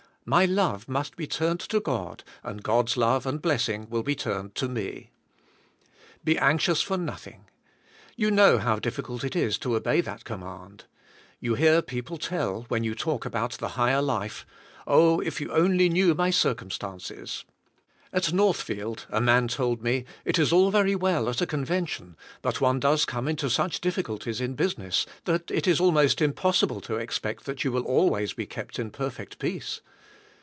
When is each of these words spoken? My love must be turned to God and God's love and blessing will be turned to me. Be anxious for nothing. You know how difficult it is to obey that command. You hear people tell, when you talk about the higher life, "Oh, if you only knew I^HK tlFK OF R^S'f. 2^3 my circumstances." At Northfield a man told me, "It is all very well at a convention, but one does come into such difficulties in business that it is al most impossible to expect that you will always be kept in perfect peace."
My 0.23 0.45
love 0.45 0.87
must 0.87 1.15
be 1.17 1.25
turned 1.25 1.59
to 1.61 1.79
God 1.79 2.23
and 2.43 2.61
God's 2.61 2.95
love 2.95 3.25
and 3.25 3.41
blessing 3.41 3.89
will 3.89 4.03
be 4.03 4.13
turned 4.15 4.53
to 4.53 4.69
me. 4.69 5.09
Be 6.23 6.37
anxious 6.37 6.79
for 6.79 6.95
nothing. 6.95 7.45
You 8.15 8.29
know 8.29 8.59
how 8.59 8.77
difficult 8.77 9.23
it 9.23 9.35
is 9.35 9.57
to 9.57 9.75
obey 9.75 9.99
that 10.01 10.23
command. 10.23 10.85
You 11.39 11.55
hear 11.55 11.81
people 11.81 12.17
tell, 12.19 12.63
when 12.67 12.83
you 12.83 12.93
talk 12.93 13.25
about 13.25 13.53
the 13.53 13.69
higher 13.69 14.01
life, 14.01 14.45
"Oh, 14.85 15.19
if 15.21 15.41
you 15.41 15.51
only 15.51 15.89
knew 15.89 16.13
I^HK 16.13 16.13
tlFK 16.13 16.13
OF 16.13 16.13
R^S'f. 16.13 16.13
2^3 16.13 16.17
my 16.19 16.29
circumstances." 16.29 17.45
At 18.13 18.31
Northfield 18.31 19.07
a 19.09 19.19
man 19.19 19.47
told 19.47 19.81
me, 19.81 20.05
"It 20.23 20.37
is 20.37 20.53
all 20.53 20.69
very 20.69 20.95
well 20.95 21.29
at 21.29 21.41
a 21.41 21.47
convention, 21.47 22.15
but 22.43 22.61
one 22.61 22.79
does 22.79 23.05
come 23.05 23.27
into 23.27 23.49
such 23.49 23.81
difficulties 23.81 24.39
in 24.39 24.53
business 24.53 25.07
that 25.25 25.49
it 25.49 25.65
is 25.65 25.81
al 25.81 25.91
most 25.91 26.21
impossible 26.21 26.79
to 26.81 26.97
expect 26.97 27.45
that 27.45 27.63
you 27.63 27.71
will 27.71 27.81
always 27.87 28.33
be 28.33 28.45
kept 28.45 28.77
in 28.77 28.91
perfect 28.91 29.39
peace." 29.39 29.81